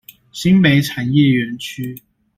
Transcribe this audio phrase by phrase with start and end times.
[0.31, 2.01] 新北產業園區